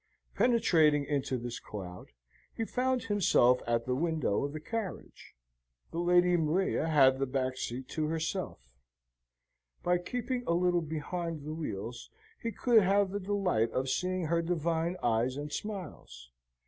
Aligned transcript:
Penetrating 0.33 1.05
into 1.05 1.37
this 1.37 1.59
cloud, 1.59 2.07
he 2.55 2.65
found 2.65 3.03
himself 3.03 3.61
at 3.67 3.85
the 3.85 3.93
window 3.93 4.43
of 4.43 4.51
the 4.51 4.59
carriage. 4.59 5.35
The 5.91 5.99
Lady 5.99 6.35
Maria 6.37 6.87
had 6.87 7.19
the 7.19 7.27
back 7.27 7.55
seat 7.55 7.87
to 7.89 8.07
herself; 8.07 8.73
by 9.83 9.99
keeping 9.99 10.43
a 10.47 10.55
little 10.55 10.81
behind 10.81 11.45
the 11.45 11.53
wheels, 11.53 12.09
he 12.41 12.51
could 12.51 12.81
have 12.81 13.11
the 13.11 13.19
delight 13.19 13.69
of 13.73 13.89
seeing 13.89 14.25
her 14.25 14.41
divine 14.41 14.97
eyes 15.03 15.37
and 15.37 15.53
smiles. 15.53 16.31